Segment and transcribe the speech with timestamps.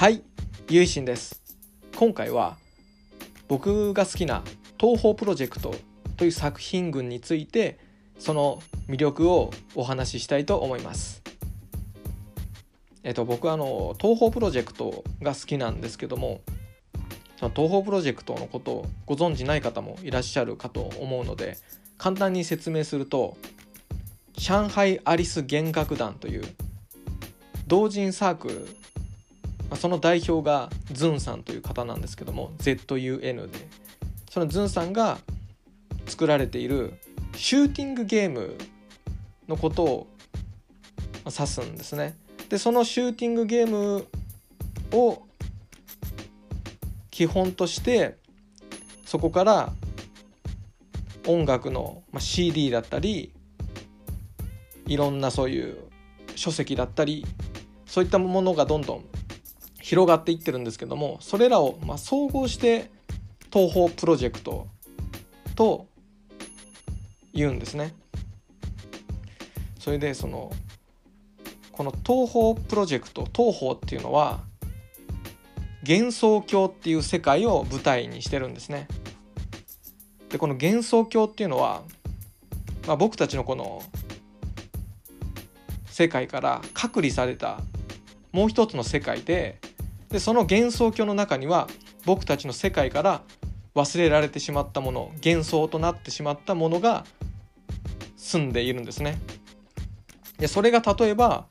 [0.00, 0.22] はい
[0.70, 1.42] ゆいしんです。
[1.94, 2.56] 今回は
[3.48, 4.42] 僕が好きな
[4.78, 5.74] 東宝プロジェクト
[6.16, 7.78] という作品群について
[8.18, 11.22] その魅力をお話ししたいと思います。
[13.02, 16.40] えっと僕はあの東宝プロジェクトが好きなんですけども
[17.36, 21.58] その東宝プロジェクトのことをご存じない方もいらっしゃるかと思うので
[21.98, 23.36] 簡単に説明すると
[24.32, 26.44] 上海アリス弦楽団という
[27.66, 28.66] 同人サークル
[29.70, 33.68] まあ、その代表がズンさんという方なんですけども ZUN で
[34.28, 35.18] そのズンさんが
[36.06, 36.94] 作られている
[37.36, 38.56] シューティングゲーム
[39.48, 40.06] のことを
[41.24, 42.16] 指すんですね。
[42.48, 44.06] でそのシューティングゲーム
[44.92, 45.22] を
[47.10, 48.16] 基本として
[49.04, 49.72] そこから
[51.28, 53.32] 音楽の CD だったり
[54.86, 55.78] いろんなそういう
[56.34, 57.24] 書籍だったり
[57.86, 59.04] そういったものがどんどん
[59.80, 62.90] 広がっていってるんですけどもそれらをま総合して
[63.52, 64.68] 東宝プロジェクト
[65.56, 65.86] と
[67.32, 67.94] 言うんですね。
[69.78, 70.52] それでその
[71.72, 74.40] この東宝プロジェクト東宝っていうのは
[75.86, 78.86] 幻想郷っていう世界を舞台にしてるんですね。
[80.28, 81.82] でこの幻想郷っていうのは、
[82.86, 83.82] まあ、僕たちのこの
[85.86, 87.60] 世界から隔離された
[88.32, 89.58] もう一つの世界で
[90.10, 91.68] でその幻想郷の中には
[92.04, 93.22] 僕たちの世界から
[93.74, 97.04] 忘れられてしまったもの幻想となってしまったものが
[98.16, 99.18] 住んでいるんですね。
[100.38, 101.46] でそれが例えば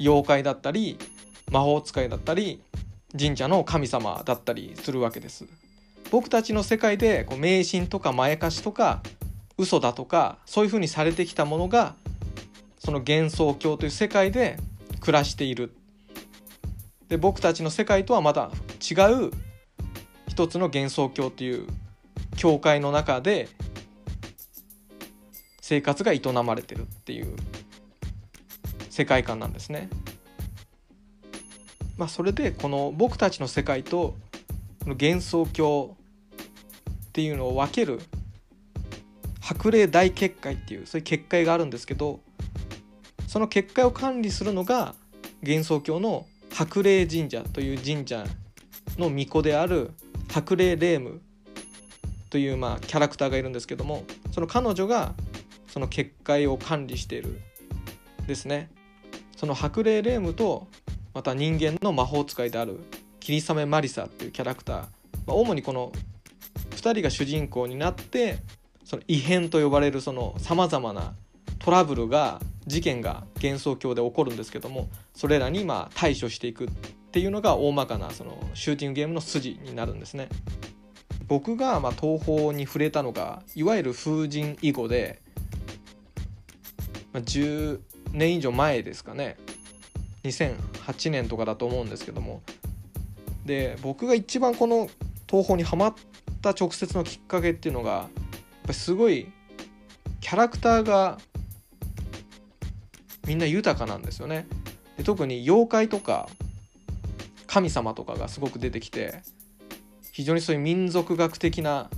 [0.00, 0.98] 妖怪だったり
[1.50, 2.62] 魔法使いだったり
[3.18, 5.46] 神社の神様だったりするわけです。
[6.10, 9.00] 僕たちの世界でこう迷信とかまやかしとか
[9.56, 11.94] 嘘だとかそういうふうにされてきたものが
[12.78, 14.58] その幻想郷という世界で
[15.00, 15.72] 暮らしている
[17.12, 18.94] で僕たちの世界とはまた違
[19.26, 19.32] う
[20.28, 21.66] 一つの幻想郷っていう
[22.38, 23.50] 教会の中で
[25.60, 27.36] 生活が営まれてるっていう
[28.88, 29.90] 世界観なんですね。
[31.98, 34.16] まあ、それでこの僕たちの世界と
[34.86, 35.98] 幻想郷
[37.08, 38.00] っていうのを分ける
[39.42, 42.20] 白霊大結界っていうそういう結界があるんですけど
[43.28, 44.94] その結界を管理するのが
[45.42, 48.24] 幻想郷の白霊神社という神社
[48.98, 49.90] の巫女である
[50.28, 51.12] 白霊霊夢
[52.30, 55.14] というまあキャラクターがいるんですけどもその彼女が
[55.66, 57.40] その結界を管理している
[58.26, 58.70] ですね。
[59.36, 60.68] その白霊霊夢と
[61.14, 62.80] また人間の魔法使いである
[63.20, 64.86] 霧雨マリサっていうキャラクター、ま
[65.28, 65.92] あ、主にこの
[66.70, 68.38] 2人が主人公になって
[68.84, 71.14] その異変と呼ばれるそのさまざまな
[71.58, 76.68] トラブルが事件が幻想郷で起こるんですけどもそれらにまあ対処していくっ
[77.10, 80.28] ていうのが大まかなそのシューティングゲームの筋になるんですね。
[81.28, 85.22] 僕がまあ東宝に触れたのがいわゆる風神囲碁で、
[87.12, 87.80] まあ、10
[88.12, 89.36] 年以上前ですかね
[90.24, 92.42] 2008年とかだと思うんですけども
[93.46, 94.88] で僕が一番この
[95.26, 95.94] 東宝にはまっ
[96.42, 98.08] た直接のきっかけっていうのがやっ
[98.66, 99.32] ぱすごい
[100.20, 101.18] キャラクターが
[103.26, 104.46] みんな豊かなんですよね。
[104.96, 106.28] で特に妖怪とか
[107.46, 109.22] 神様とかがすごく出てきて
[110.10, 111.90] 非常にそういう民族学的な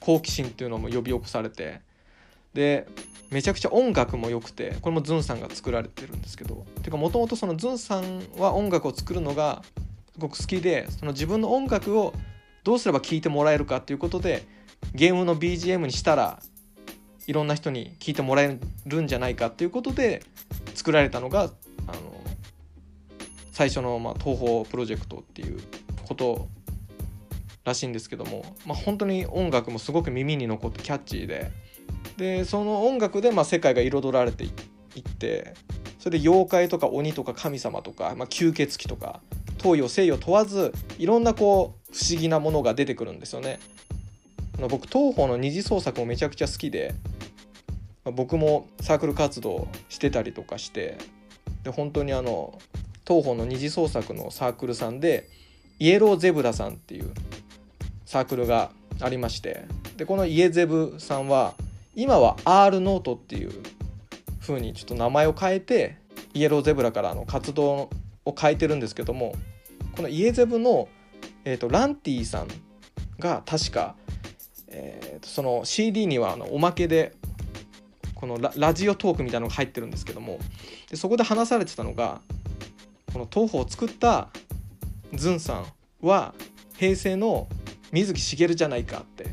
[0.00, 1.80] 好奇心っていうのも呼び起こされて
[2.54, 2.86] で
[3.30, 9.62] めちゃくちゃ音楽も良くてこれもズンさんが作られてるんですけどてかもともとそのズンさんは音楽を作るのが
[10.12, 12.14] すごく好きでその自分の音楽を
[12.62, 14.44] どうすれば聴いてもらえるかっていうことで
[14.94, 16.40] ゲームの BGM にしたら
[17.26, 20.22] いろんな人に聞いてもらえるんじゃないかっていうことで
[20.74, 21.52] 作られたのがあの
[23.52, 25.58] 最初の、まあ、東宝プロジェクトっていう
[26.06, 26.48] こと
[27.64, 31.50] らしいんですけども、まあ、本当に音楽もすごく耳に残ってキャッチーで
[32.16, 35.54] でその音楽でまあ世界が彩られていって
[35.98, 39.20] それで妖怪とか鬼とか神様とか、まあ、吸血鬼とか
[39.58, 43.58] 東洋西洋問わずいろんなこう不思議なものが出てくるんですよね。
[44.70, 46.94] 僕東宝の二次創作もめちゃくちゃ好きで
[48.12, 50.98] 僕もサークル活動してたりとかして
[51.64, 52.58] で本当にあの
[53.06, 55.28] 東方の二次創作のサークルさんで
[55.78, 57.12] イエローゼブラさんっていう
[58.04, 58.70] サークルが
[59.00, 59.64] ありまして
[59.96, 61.54] でこのイエゼブさんは
[61.94, 63.52] 今は R ノートっていう
[64.40, 65.96] 風にちょっと名前を変えて
[66.34, 67.90] イエローゼブラからの活動
[68.24, 69.34] を変えてるんですけども
[69.96, 70.88] このイエゼブの、
[71.44, 72.48] えーと、ランティさん
[73.18, 73.96] が確か、
[74.68, 77.15] えーとその CD にはあのおまけで
[78.16, 80.40] このラジオトークみたいなのが入ってるんですけども
[80.90, 82.20] でそこで話されてたのが
[83.12, 84.30] この東宝を作った
[85.14, 85.66] ズンさん
[86.00, 86.34] は
[86.76, 87.46] 平成の
[87.92, 89.26] 水木しげるじゃないかって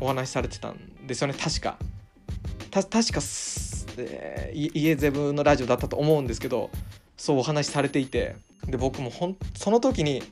[0.00, 1.34] お話しされてたんですよね。
[1.34, 1.78] 確か。
[2.70, 3.20] た確か、
[3.98, 6.70] えー、家ゼブのラジオだったと思うんですけど
[7.16, 8.36] そうお話しされていて。
[8.66, 10.22] で僕もほんその時に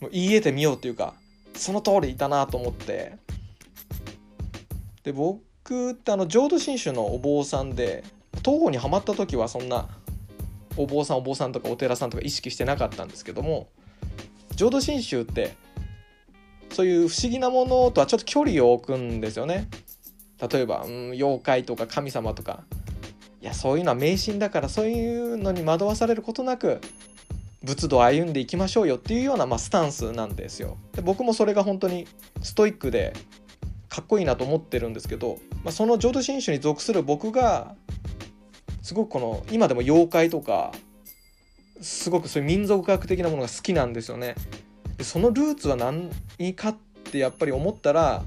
[0.00, 1.14] もう言い得てみようっていうか
[1.54, 3.16] その通りいたなと思って。
[5.04, 5.42] で僕
[5.92, 8.04] ってあの浄土真宗のお坊さんで
[8.44, 9.88] 東方にはまった時はそんな
[10.76, 13.68] お坊さんお坊さんとかお寺さんとか意識してなかったんですけども
[14.54, 15.54] 浄土真宗って
[16.70, 19.68] そういう不思議なものとはちょっと距離を置くんですよね。
[20.50, 22.64] 例えば、うん、妖怪とか神様とか
[23.40, 26.80] いやそういうのは迷信だからそういうのに惑わされることなく
[27.62, 30.76] 仏道を歩んでいきましょうよっていうような、まあ、スタンスなんですよ。
[30.92, 32.06] で僕もそれが本当に
[32.42, 33.14] ストイックで
[33.96, 37.74] かっこいいなと思ってるんですけど、まあ、その浄土真宗に属する僕が
[38.82, 40.72] すごくこの今でも妖怪とか
[41.80, 44.34] すごくそういう民族学的なものが好きなんですよね。
[44.98, 46.10] でそのルーツは何
[46.54, 46.76] かっ
[47.10, 48.22] てやっぱり思ったら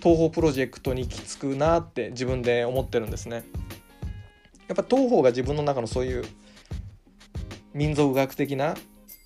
[0.00, 3.42] 東宝プロジェクトに行き着くなって自分で思ってるんですね。
[4.68, 6.24] やっぱ東宝が自分の中のそういう
[7.74, 8.76] 民族学的な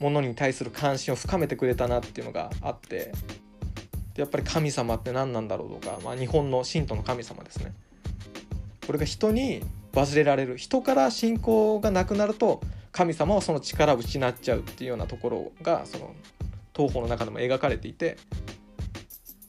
[0.00, 3.12] ものに対する関心を深めてくれたなっていうのがあって
[4.16, 7.72] やっぱり神様って何なんだろうとか、まあ、日本の神道の神様ですね。
[8.87, 9.62] これが人に
[9.93, 12.61] 忘れられる人から信仰がなくなると
[12.93, 16.14] 神様はその力を失っちゃうっていうようなところがその
[16.75, 18.16] 東方の中でも描かれていて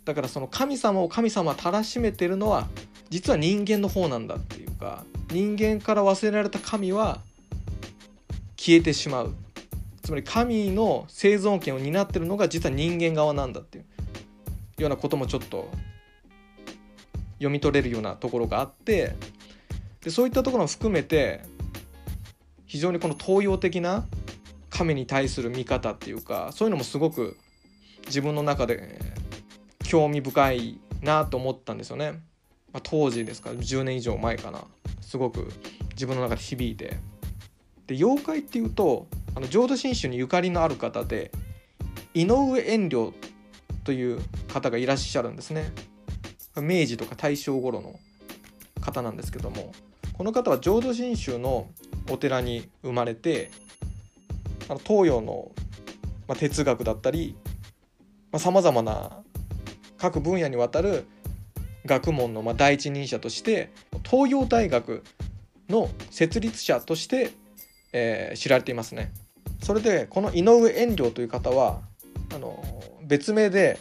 [0.06, 2.68] だからその神様を神様たらしめてるのは
[3.10, 7.22] 実は人間の方なんだっていうか人間から忘れられた神は
[8.56, 9.36] 消えてしまう。
[10.02, 13.86] つまり神の生存権を担ってるのが実は人間側なんだっていう。
[14.78, 15.70] ようなこともちょっと
[17.38, 19.16] 読み取れるようなところがあって
[20.02, 21.42] でそういったところも含めて
[22.66, 24.06] 非常にこの東洋的な
[24.70, 27.38] 神に対する見方っていうかそういうのもすごく
[28.08, 29.00] 自分の中で
[29.84, 32.12] 興味深いなと思ったんですよね。
[32.74, 34.66] まあ、当時ですから10年以上前かな
[35.00, 35.52] すごく
[35.92, 36.98] 自分の中で響いて。
[37.88, 41.32] で妖怪っていうとあの浄土真宗にゆかりのある方で
[42.14, 43.14] 井上遠慮
[43.84, 44.20] という
[44.56, 45.70] 方がいらっしゃるんですね。
[46.56, 48.00] 明治とか大正頃の
[48.80, 49.74] 方なんですけども
[50.14, 51.68] この方は浄土真宗の
[52.10, 53.52] お寺に生まれて
[54.70, 55.52] あの東洋の、
[56.30, 57.36] まあ、哲学だったり
[58.38, 59.18] さまざ、まな
[59.98, 61.06] 各分野にわたる
[61.86, 63.72] 学問のまあ第一人者として
[64.10, 65.04] 東洋大学
[65.68, 67.32] の設立者として、
[67.92, 69.12] えー、知られていますね。
[69.62, 71.82] それでこの井上遠慮という方は
[72.34, 72.64] あの
[73.04, 73.80] 別名で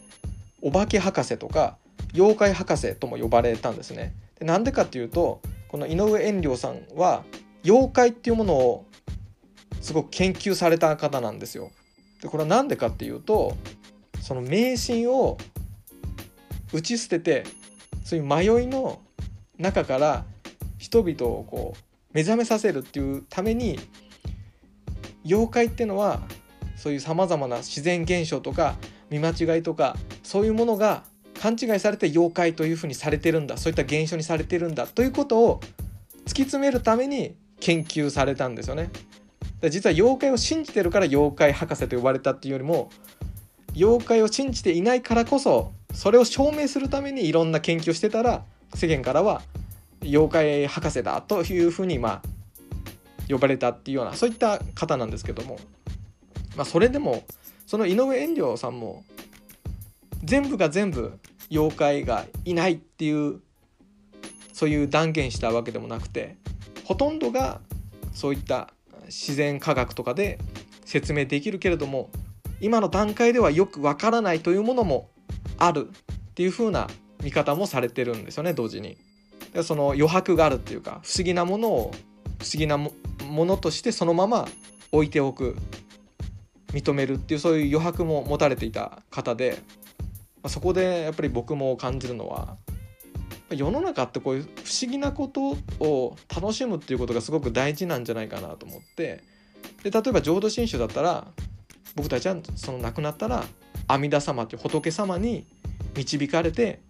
[0.64, 1.76] お化け博士とか
[2.14, 4.14] 妖怪博士とも呼ばれたんですね。
[4.40, 7.22] でなんでかっていうとこの井上遠慮さんは
[7.64, 8.86] 妖怪っていうものを
[9.82, 11.70] すごく研究された方なんですよ。
[12.22, 13.56] でこれは何でかっていうと
[14.22, 15.36] その迷信を
[16.72, 17.44] 打ち捨てて
[18.02, 19.02] そういう迷いの
[19.58, 20.24] 中から
[20.78, 21.80] 人々をこう
[22.14, 23.78] 目覚めさせるっていうために
[25.26, 26.22] 妖怪っていうのは
[26.74, 28.76] そういうさまざまな自然現象とか
[29.18, 31.04] 見間違いとかそういうものが
[31.40, 35.60] 勘違いされて妖怪というふうにされてるんだそういった現象にされてるんだということを
[36.26, 38.90] 突き詰めるために研究されたんですよね。
[39.70, 42.90] 実は妖怪を信じてるから妖怪博士と呼ばれたっていうよりも
[43.74, 49.40] 妖怪を信じていないからこそそれを証明するためにいろんな研究をしてたら世間からは
[50.02, 52.22] 妖怪博士だというふうにまあ
[53.28, 55.58] 呼ばれたっていうようなそういった方なんですけども、
[56.56, 57.24] まあ、それでも
[57.66, 59.02] その井上遠慮さんも
[60.24, 61.18] 全部が全部
[61.50, 63.40] 妖怪がいないっていう
[64.52, 66.36] そういう断言したわけでもなくて
[66.84, 67.60] ほとんどが
[68.12, 68.72] そういった
[69.06, 70.38] 自然科学とかで
[70.84, 72.10] 説明できるけれども
[72.60, 75.10] 今の段階ではよくわからないというものも
[75.58, 76.88] あるっていう風な
[77.22, 78.96] 見方もされてるんですよね同時に。
[79.62, 81.92] その余白があるっていうか不思議なものを
[82.38, 82.92] 不思議なも
[83.44, 84.48] のとしてそのまま
[84.90, 85.56] 置いておく
[86.72, 89.58] 認めるっていうそういう余白も持たれていた方で
[90.48, 92.56] そこでやっぱり僕も感じるのは
[93.50, 94.48] 世の中ってこういう不
[94.82, 99.22] 思議なことを楽しむっていうことがすごく大事なんじゃないかなと思って
[99.82, 101.26] で例えば浄土真宗だったら
[101.94, 103.44] 僕たちはその亡くなったら
[103.86, 105.46] 阿弥陀様という仏様に
[105.96, 106.80] 導かれて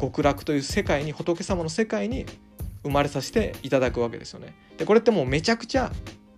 [0.00, 2.24] 極楽という世界に仏様の世界に
[2.82, 4.54] 生まれさせていただくわけですよね。
[4.78, 5.92] でこれってもうめちゃくちゃ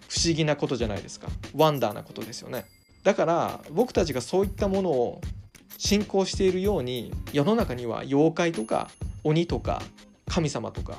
[0.08, 2.64] 不思議なことじゃないですかワンダーなことですよね。
[3.04, 5.20] だから僕たちがそういったものを
[5.78, 8.90] 信仰しているように世の中には妖怪とか
[9.24, 9.82] 鬼とか
[10.28, 10.94] 神様とか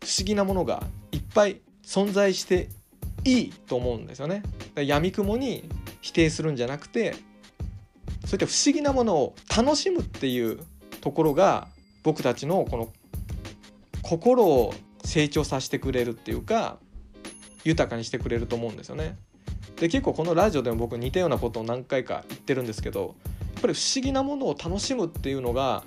[0.00, 0.82] 不思議なものが
[1.12, 2.68] いっぱい存在して
[3.24, 4.42] いいと思うんですよね。
[4.76, 5.68] やみくもに
[6.00, 7.14] 否定するんじゃなくて
[8.24, 10.60] そういった不思議なものを楽しむっていう
[11.00, 11.68] ところが
[12.02, 12.92] 僕たちのこの
[14.02, 16.78] 心を成長させてくれるっていうか
[17.64, 19.16] 豊かにしてくれると思うんですよね。
[19.76, 23.14] で結構このラジオでも僕似たようなことを何回か言ってるんですけど
[23.58, 25.84] っぱり不思議なものを楽しむっていうのが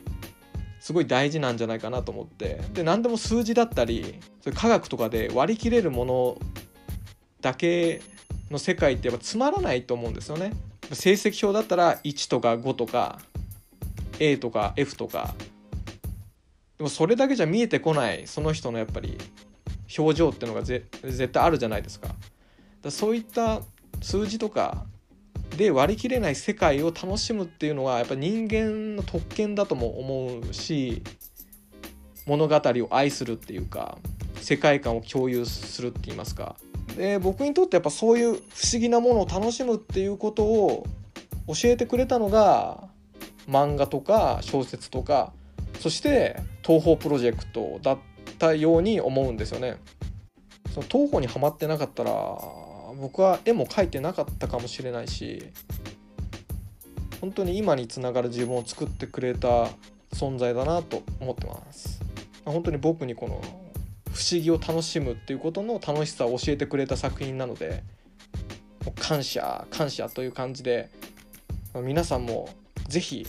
[0.79, 6.37] すごい大事なんじゃないかなと思ってで何でも数字だったりそれ科学とかで割り切れるもの
[7.39, 8.01] だけ
[8.49, 10.53] の世界ってやっぱつまらないと思うんですよね。
[10.91, 13.19] 成績表だったら1とか5とか
[14.19, 15.33] A とか F とか
[16.77, 19.17] でもそれだけじゃ見えてこないその人のやっぱり
[19.97, 22.09] 表情っていうのが絶対あるじゃないですか。
[22.81, 23.61] だそういった
[24.01, 24.85] 数字とか
[25.57, 31.03] で割り切れない世界を楽しむっていうのはやっぱ人間の特権だとも思うし
[32.25, 33.97] 物語を愛するっていうか
[34.35, 36.55] 世界観を共有するって言いますか
[36.95, 40.85] で僕にとってやっぱそういう不思議なものを楽しむっていうことを
[41.47, 42.87] 教えてくれたのが
[43.47, 45.33] 漫画とか小説とか
[45.79, 47.97] そして東宝プロジェクトだっ
[48.37, 49.77] たように思うんですよね。
[50.73, 52.11] その東宝にはまってなかったら
[52.99, 55.51] 僕は絵も描いてなかったかもしれないし
[57.19, 59.69] 本当に今につながる自分を作ってくれた
[60.13, 62.01] 存在だなと思ってます。
[62.43, 63.41] 本当に僕にこの
[64.11, 67.83] 不思議を楽しむっていうことの楽しさを教えてくれた作品なので
[68.99, 70.89] 感謝感謝という感じで
[71.75, 72.49] 皆さんも
[72.87, 73.27] 是非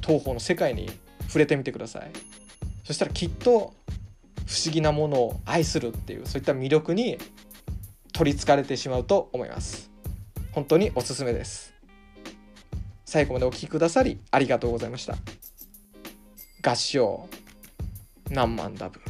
[0.00, 0.90] 東宝の世界に
[1.26, 2.10] 触れてみてください。
[2.84, 3.74] そしたらきっと
[4.46, 7.18] 不思議なものを愛するっていうそういった魅力に
[8.18, 9.92] 取りつかれてしまうと思います。
[10.50, 11.72] 本当におすすめです。
[13.04, 15.14] 最後までお聴きくださりありがとうございました。
[16.60, 17.28] 合唱
[18.28, 19.00] 何万ダブ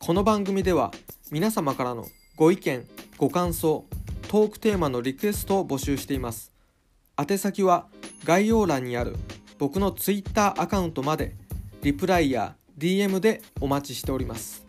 [0.00, 0.90] この番組では
[1.30, 2.84] 皆様からのご意見
[3.16, 3.86] ご感想
[4.26, 6.50] トークテーマのリクエストを募集しています。
[7.16, 7.86] 宛先は
[8.24, 9.16] 概要欄にある
[9.58, 11.34] 僕の Twitter アカウントまで
[11.82, 14.64] リプライや DM でお待ちしております。